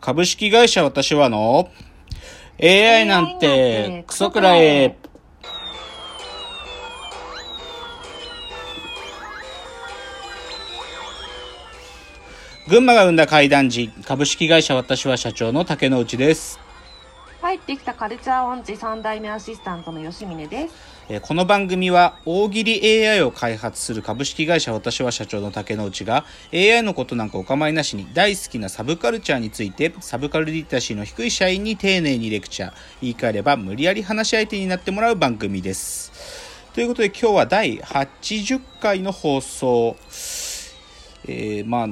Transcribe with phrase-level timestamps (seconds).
[0.00, 1.70] 株式会社私はの
[2.62, 4.96] AI なんてクソくらえ。
[12.68, 16.58] 群馬が生んだ怪談時、株式会社私は社長の竹之内です。
[17.40, 20.95] 帰ってきたカルチャーオンチ3代目アシスタントの吉峰です。
[21.08, 36.10] えーこの番組は大喜利 AI を開発する株式会社私は社長の竹之内が AI のことなんかお構いなしに大好きなサブカルチャーについてサブカルリテラシーの低い社員に丁寧にレクチャー言い換えれば無理やり話し相手になってもらう番組です。
[36.74, 39.96] ということで今日は第80回の放送。
[41.28, 41.88] えーまあ。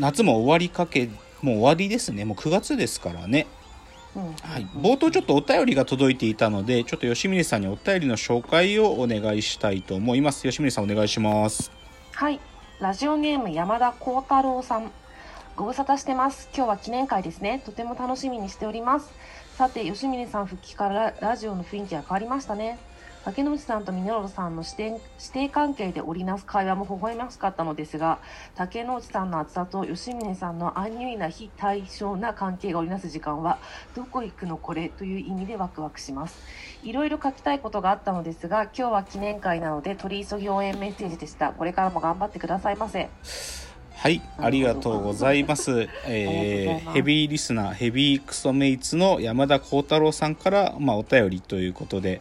[0.00, 1.10] 夏も終わりかけ
[1.42, 2.24] もう終わりですね。
[2.24, 3.46] もう9月ですからね。
[3.60, 3.65] うん
[4.42, 11.76] はい、冒頭ちょっとお便りが届いていたのでちょっと吉峰さんにお便りの紹介をお願いしたいと思います吉峰さんお願いします
[12.16, 12.40] はい。
[12.80, 14.90] ラジオネーム山田幸太郎さん。
[15.54, 16.48] ご無沙汰してます。
[16.56, 17.62] 今日は記念会ですね。
[17.66, 19.12] とても楽しみにしております。
[19.58, 22.78] さて、吉峰さん復帰からラジオの雰囲気が変わりましたね。
[23.26, 25.00] 竹之内さんとミノロさんの師弟
[25.50, 28.20] 関係で織りなす会話も微笑ましかったのですが
[28.54, 33.58] 竹之内さんの厚さと吉峰さんの安入な非対称な関係が織りなす時間は
[33.96, 36.38] どこ行くのこれという意味でワクワクします。
[36.84, 41.50] いろいろ書きたいことがあったのですが今日は記念会なので取り急ぎ応援メッセージでした。
[41.50, 43.08] これからも頑張ってくださいませ。
[43.96, 45.88] はいありがとうございます。
[46.06, 52.20] えーヘビーリスナーヘビークソメイツの山田幸太郎さんから、まあ、お便りということで、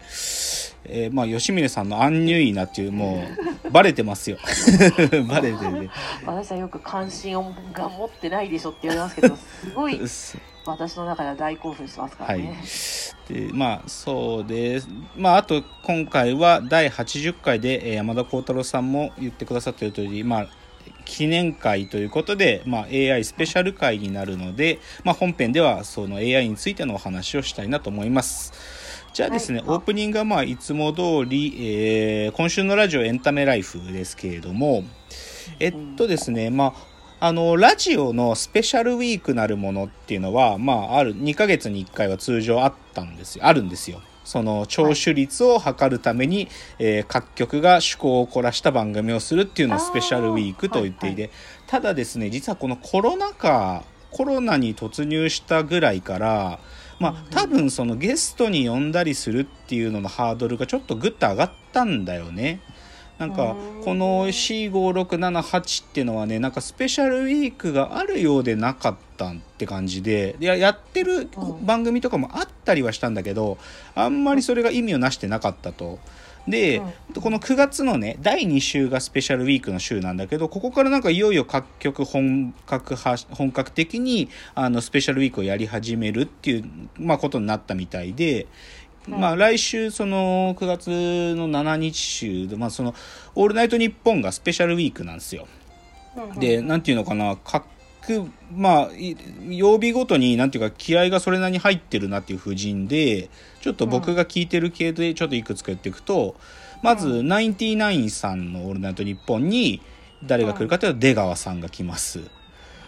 [0.88, 3.23] えーまあ、吉峰さんのアンニュイなっていうも
[3.66, 4.38] うバレてますよ
[5.28, 5.89] バレてる
[6.25, 10.06] 私はよく関心をが持ってないでしょって言われますけどすごい ね
[10.66, 12.56] 私の中では大興奮してますからはいね、。
[13.30, 14.88] でまあそうです。
[15.16, 20.47] まああと今回は第80回でえー山田幸太郎さんも言ってくださっている通り、まあ
[21.06, 28.84] 記念会ということで、まあ、AI スペシャル会になるので、まあ、本編ではその AI についてのお話をしたいなと思います。
[29.16, 34.84] じゃあですね、はいオープニングはまあいつも通り、えー今週のラジオエンタメライフですけれども、
[35.62, 36.76] えっとですね、ま
[37.22, 43.46] あ、あの、ラジオのスペシャルウィークなるものっていうのは、まあ、ある、2ヶ月に1回は通常あったんですよ。
[43.46, 44.02] あるんですよ。
[44.25, 51.31] その、聴取率を測るために、えー各局が趣向を凝らした番組をするっていうのをスペシャルウィークと言っていて、はい
[51.68, 56.59] ただですね、実はこのコロナ禍、コロナに突入したぐらいから、
[57.00, 62.61] まあ、多分そのゲストに呼んだりするっていうののハードルがちょっとぐっと上がったんだよね。
[63.17, 73.57] なんかうんこの C5678 っていうのはねなんかスペシャルウィークがあるようでなかったって感じでいややってるうん番組とかもあったりはしたんだけど
[73.94, 76.00] あんまりそれが意味をなしてなかったと。
[76.47, 76.81] で、
[77.19, 86.66] この9月のね第2週がスペシャルウィークの週なんだけどここからなんかいよいよ各局本格派本格的にあのスペシャルウィークをやり始めるっていう、
[87.00, 88.47] まあ、ことになったみたいで、
[89.07, 89.19] うん。
[89.19, 90.88] まあ、来週その9月
[91.35, 92.94] の7日週で、まあ、その
[93.33, 95.47] 「オールナイトニッポン」がスペシャルウィークなんですよ。
[96.16, 96.39] うんうん。
[96.39, 97.66] で、なんていうのかな、各、
[98.54, 99.16] まあ、い
[99.50, 103.30] 曜日ごとに、なんていうか、気合がそれなりに入ってるなっていう布陣で、
[103.62, 106.36] ちょっと僕が聞いてる系で、ちょっといくつか言っていくと、
[106.84, 109.82] まず、ナインティナインさんのオールナイトニッポンに、
[110.24, 112.22] 誰が来るかというと、出川さんが来ます。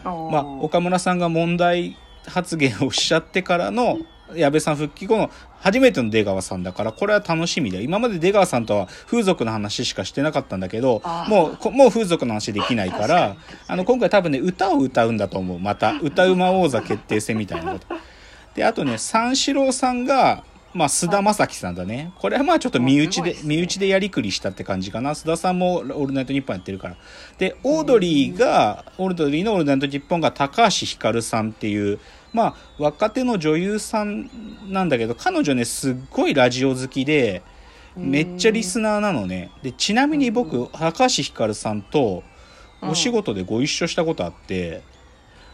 [0.03, 1.97] まあ、岡村さんが問題
[2.27, 3.97] 発言をしちゃってからの
[4.35, 7.83] 矢部さん復帰後の初めての出川さんだからこれは楽しみだよ。
[7.83, 13.35] 今まで出川さんとは風俗の話しかしてなかったんだけどもうこもう風俗の話できないから
[13.67, 15.59] あの今回多分ね歌を歌うんだと思う。
[15.59, 17.87] また 歌うま王座決定戦みたいなこと。
[18.55, 20.43] であとね三四郎さんが
[20.73, 22.11] まあ、菅田将暉さんだね。
[22.19, 23.55] これはまあちょっと身内で、ですね。
[23.55, 25.11] 身内でやりくりしたって感じかな。
[25.11, 26.97] 須田さんもオールナイトニッポンやってるから。
[27.39, 31.99] で、オードリーが、オードリーのオールナイトニッポンが高橋ひかるさんっていう、
[32.33, 34.29] まあ、若手の女優さん
[34.67, 37.41] なんだけど、彼女ね、すっごいラジオ好きで、
[37.95, 39.49] めっちゃリスナーなのね。
[39.63, 42.23] で、ちなみに僕、高橋ひかるさんと
[42.81, 44.81] お仕事でご一緒したことあって、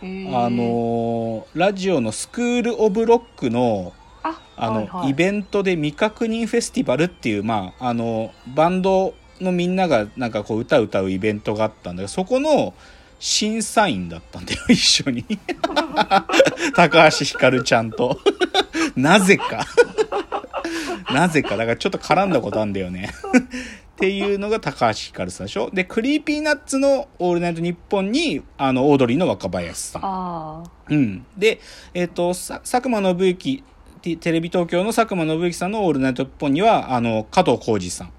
[0.01, 0.05] あ
[0.49, 3.93] のーラジオのスクール・オブ・ロックの、
[4.23, 5.09] ああの、はいはい。
[5.11, 12.73] イベントで未確認フェスティバルっていう、まあ、あの、バンドのみんながなんかこう歌歌うイベントがあったんだけど、そこの
[13.23, 15.23] 審査員だったんだよ、一緒に。
[16.75, 18.19] 高橋ひかるちゃんと。
[18.97, 19.65] なぜか。
[21.09, 21.55] なぜか。
[21.55, 23.09] だからちょっと絡んだことあるんだよね。
[23.93, 25.69] っていうのが高橋ひかるさんでしょ？
[25.71, 30.01] で、 Creepy Nuts のオールナイトニッポンに、あの、オードリーの若林さん。
[30.03, 31.25] あうん。
[31.37, 31.61] で、
[31.93, 33.63] えっ、と、さ佐久間宣行、
[34.01, 38.09] テテレビ東京の佐久間宣行さんのオールナイトニッポンには、あの、加藤浩次さん。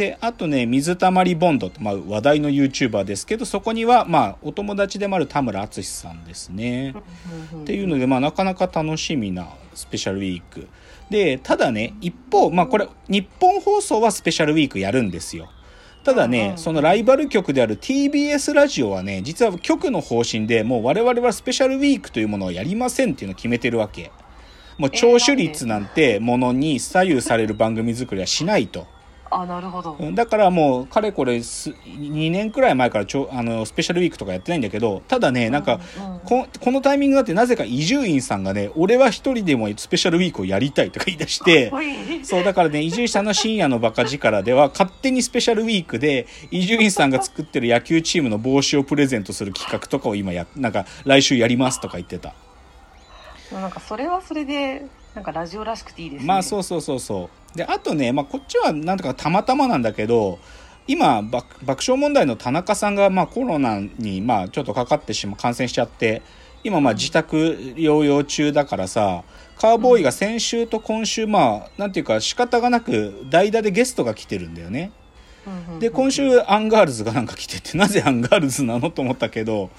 [0.00, 6.94] であとね水たまりボンドって、まあ、話題の YouTuber ですけどそこにはまあお友達でもある田村淳さんですね。
[7.62, 10.68] っていうので、まあ、なかなか楽しみなスペシャルウィーク
[11.10, 15.50] でただね一方、まあ、これ日本放送はスペシャルウィークやるんですよ。
[16.02, 24.10] ただね、そのライバル局である TBS ラジオはね、実は局の方針でもう我々はスペシャルウィークというものをやりませんっていうのを決めてるわけ。
[24.78, 28.86] もう聴取率なんてものに左右される番組作りはしないと。
[29.32, 29.96] あなるほど。
[30.12, 35.80] だからもうかれこれ2年くらい前からちょあのスペシャルウィークとかやってないんだけどただねなんか
[36.24, 41.72] ここのタイミングだってなぜか伊集院さんがね俺は一人でもスペシャルウィークをやりたいとか言い出して
[42.24, 52.34] そうだからね伊集院さんの深夜のバカ力では勝手にスペシャルウィークで伊集院さんが作ってる野球チームの帽子をプレゼントする企画とかを今やなんか来週やりますとか言ってた。
[53.52, 56.26] なんかそれはそれでなんかラジオらしくていいですね。
[56.26, 57.56] まあそうそうそうそう。
[57.56, 60.38] で、あとね、まあこっちはなんとかたまたまなんだけど、
[60.86, 66.22] 今爆笑問題の田中さんがまあコロナにまあちょっとかかってしまう感染しちゃって
[66.64, 67.36] 今まあ自宅
[67.76, 69.22] 療養中だからさ
[69.56, 74.90] カーボーイが先週と今週まあなんていうか仕方がなく代打でゲストが来てるんだよね。
[75.78, 78.90] で今週アンガールズがなんか来ててなぜアンガールズなの？
[78.90, 79.70] と思ったけど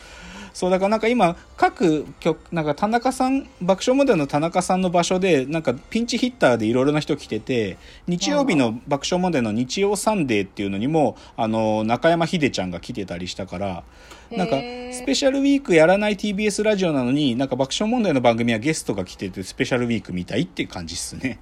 [0.53, 7.77] そうだからなんか今各局なんか田中さん爆笑問題の田中さんの場所でなんかピンチヒッターでいろいろな人来てて
[8.07, 13.83] 日曜日の爆笑問題の日曜サンデーっていうのにもあの中山秀ちゃんが来てたりしたから
[14.31, 14.55] なんか
[14.91, 21.39] スペシャルウィークやらない TBS ラジオなのになんか爆笑問題の番組はゲストが来ててスペシャルウィークみたいっていう感じっすね。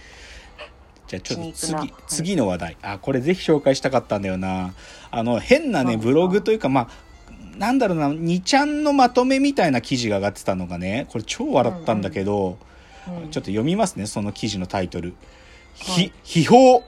[1.08, 2.76] じゃあちょっと次次の話題。
[2.82, 4.72] あこれぜひ紹介したかったんだよな。
[5.10, 6.88] あの変なねブログというかまあ
[7.60, 12.56] なんだろうな、2ちゃんのまとめみたいな記事が上がってたのがね、これ超笑ったんだけど、
[13.06, 13.24] うん。
[13.24, 15.12] うん、ちょっと読みますね、その記事のタイトル。
[15.78, 16.80] はい、秘宝。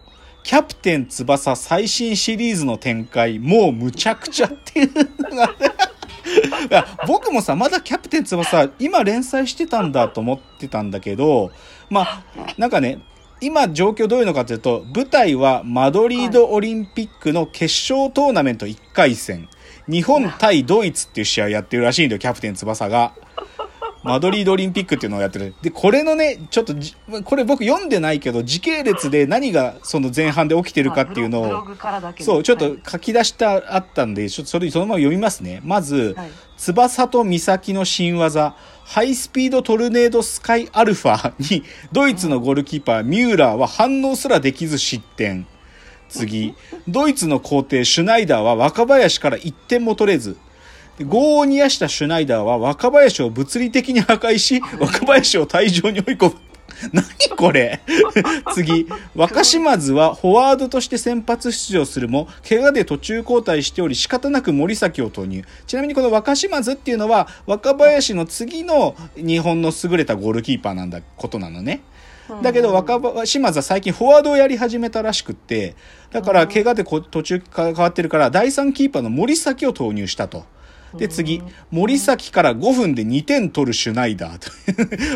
[0.43, 4.93] キャプテン翼最新シリーズの展開、もうむちゃくちゃっていう
[5.31, 5.47] のが、
[6.71, 11.53] ね、僕もさ、まだキャプテン翼、今連載してたんだと思ってたんだけど、
[11.91, 12.25] まあ、
[12.57, 13.01] なんかね、
[13.43, 19.51] 今状況どういうのかというと、舞台はマドリードオリンピックの決勝トーナメント1回戦。
[19.89, 23.15] 日本対ドイツっていう試合やってるらしいんだよ、キャプテン翼が。
[24.05, 25.55] マドリードオリンピックっていうのをやってる。
[25.63, 26.75] で、これのね、ちょっと
[27.25, 31.65] これ僕読んでないけど、時系列で何がその前半で起きてるかっていうのを、
[32.19, 35.61] そう、ちょっと書き出したあったんで、ちょっとそれそのまま読みますね。
[35.65, 41.63] まず、はい、翼と岬の新技、ハイスピードトルネードスカイアルファに、
[41.93, 45.47] ドイツのゴールキーパー、ミューラーは反応すらできず失点。
[46.13, 46.55] 次、
[46.87, 50.37] ドイツの皇帝シュナイダーは若林から1点も取れず、
[51.01, 56.37] 業を煮やしたシュナイダーは若林を物理的に破壊し、若林を退場に追い込む。
[56.93, 57.05] 何
[57.37, 57.81] これ？
[58.55, 65.45] 次、若島津はフォワードとして先発出場するも、怪我で途中交代しており仕方なく森崎を投入。
[65.67, 71.83] ちなみにこの若島津っていうのは、若林の次の日本の優れたゴールキーパーなんだことなのね。
[72.43, 75.75] だけど若島津は最近フォワードをやり始めたらしくって
[76.11, 80.45] だから怪我で途中変わってるから第3キーパーの森崎を投入したと。
[80.95, 84.51] で、次、森崎から5分で2点取るシュナイダーと。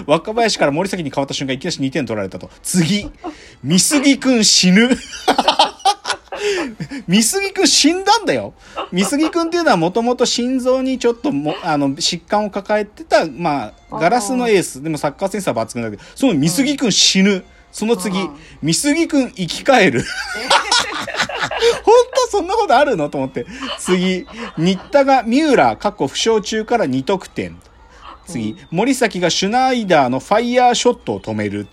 [0.11, 2.51] 若林から森崎に変わった瞬間、いきなり2点取られたと。
[2.63, 3.11] 次、
[3.63, 4.89] 三杉くん死ぬ。
[7.07, 8.55] 三杉くん死んだんだよ。
[8.93, 14.83] 三杉くんっていうのはもともと心臓にちょっとも、あの、疾患を抱えてた、まあ、ガラスのエース。
[14.83, 17.45] でもサッカーセンサー抜群だけど、その三杉くん死ぬ。
[17.73, 18.17] その次、
[18.63, 20.05] 三杉くん生き返る。
[21.85, 23.09] 本当そんなことあるの？
[23.09, 23.47] と思って。
[23.79, 27.61] 次、新田がミューラー、過去負傷中から2得点。
[28.27, 31.67] 次、森崎がシュナイダーのファイヤーショットを止める。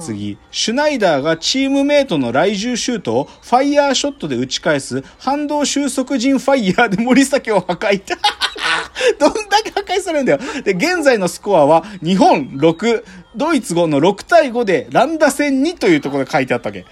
[0.00, 8.02] 次、シュナイダーがチームメイトの来獣シュートをファイヤーショットで打ち返す反動収束陣ファイヤーで森崎を破壊。
[9.18, 10.38] どんだけ破壊されるんだよ。
[10.62, 16.84] で、現在のスコアは日本6、ドイツ5の6対5でランダ戦2というところで書いてあったわけ。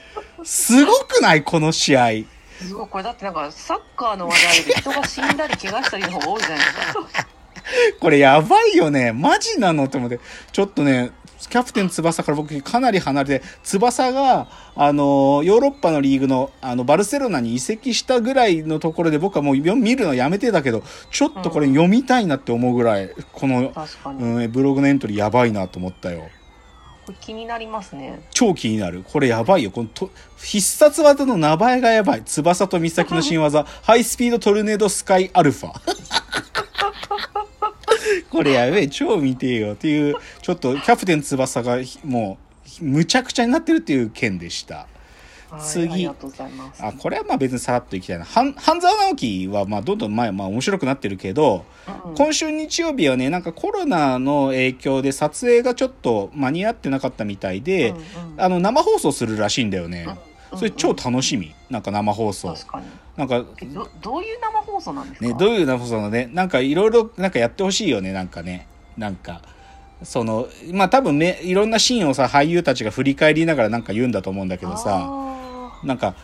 [0.45, 1.43] すごくない？
[1.43, 2.09] この試合。
[2.61, 2.89] すごい。
[2.89, 7.27] これだってなんかサッカーの話題で人が死んだり怪我したりの方が多いじゃないですか。
[8.01, 9.13] これやばいよね。
[9.13, 10.21] マジなのって思って。
[10.53, 11.11] ちょっとね、
[11.47, 23.73] キャプテン翼から僕かなり離れて、翼が、あの、ヨーロッパのリーグの、あの、バルセロナに移籍したぐらいのところで僕はもう見るのやめてたけど、ちょっとこれ読みたいなって思うぐらい、この、
[24.19, 26.29] うん、ブログのエントリーやばいなと思ったよ。
[27.21, 28.21] 気になりますね。
[28.31, 29.03] 超気になる。
[29.03, 29.71] これやばいよ。
[29.71, 32.23] このと必殺技の名前がやばい。
[32.25, 35.98] 翼と岬の新技、ハイスピードトルネードスカイアルファ。
[38.39, 42.39] これやべえ、超見てえよっていう、ちょっとキャプテン翼がも
[42.81, 44.87] う、むちゃくちゃになってるっていう件でした。
[45.51, 46.07] はい次。
[46.07, 48.25] あこれはまあ別にさらっといきたいな。
[48.25, 51.65] 半半沢直樹はまあどんどん前、まあ、面白くなってるけど、
[52.07, 52.15] うん。
[52.15, 58.05] 今週日曜日はねなんかコロナの影響で撮影がちょっと間に合ってなかったみたいで、うんうん。
[58.37, 60.28] あの生放送するらしいんだよね、うん
[60.59, 61.55] それ超楽しみ。
[61.71, 62.55] なんか生放送。
[63.17, 65.27] なんかえどどういう生放送なんですか？
[65.27, 68.69] ねどういう生放送なのねなんかいろいろなんかやってほしいよねなんかね。
[68.97, 69.43] なんか
[70.03, 76.15] そのまあ多分めいろんなシーンをさ俳優たちが振り返りながらなんか言うんだと思うんだけどさあなんか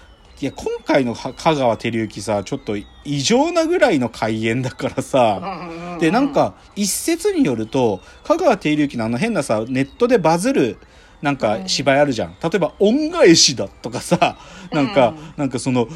[0.41, 10.77] いや今回のは香川照之さちょっと異常なぐらいの開演だからーさ、でなんか一説によると香川照之のあの変なさネットでバズる
[11.25, 14.37] なんか芝居あるじゃん、例えば「恩返しだ」とかさ
[14.71, 15.89] なんか、うんなんかその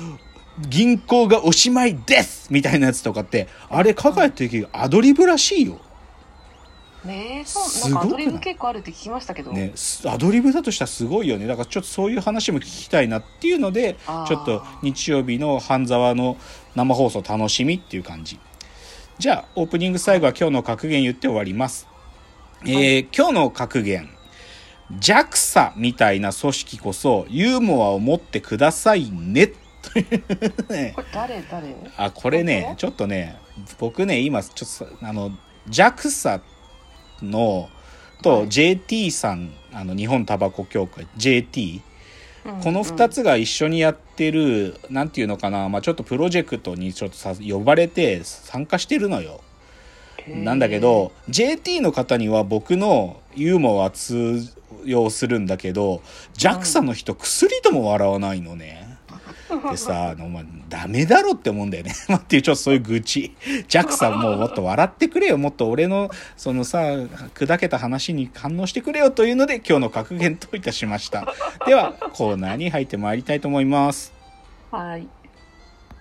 [0.59, 5.79] 銀行がおしまいですみたいなやつとかってあれ香川照之がアドリブらしいよ。
[7.05, 11.47] ねえそうなんかアドリブ結構あるって聞きましたけど、ね、すアドリブだとしたらすごいよね。
[11.47, 16.39] だからちょっとそういう話も聞きたいなっていうのでちょっと日曜日の半沢の
[16.75, 18.41] 生放送楽しみっていう感じ。
[19.19, 21.87] じゃあオープニング最後は今日の格言言って終わります、
[22.65, 24.09] えー今日の格言
[24.93, 29.49] JAXA みたいな組織こそユーモアを持ってくださいね。
[29.89, 29.95] こ
[30.71, 31.43] れ誰？
[31.51, 31.75] 誰？
[31.97, 33.37] あこれね本ちょっとね
[33.79, 35.31] 僕ね今ちょっとさあの
[35.69, 36.41] JAXA
[37.23, 37.69] の
[38.23, 38.49] とはい。
[38.49, 41.83] JT さん、あの日本タバコ協会 JT
[42.47, 49.41] うんこの2つが一緒にやってる、なんていうのかな、まあ、ちょっとプロジェクトにちょっとさ呼ばれて参加してるのよ。
[50.29, 54.47] うんなんだけど JT の方には僕のユーモアは通
[54.89, 56.03] 用するんだけど
[56.35, 58.89] JAXA の人薬とも笑わないのね。
[59.71, 61.95] でさ、あの、まあ、ダメだろって思うんだよね。
[62.09, 63.35] まあっていう、ちょっとそういう愚痴。
[63.69, 65.39] JAXA もうもっと笑ってくれよ。
[65.39, 71.33] もっと俺の、そのさ、砕けた話に反応してくれよというので、今日の格言といたしました。
[71.67, 74.13] では、コーナーに入ってまいりたいと思います。
[74.71, 75.18] はい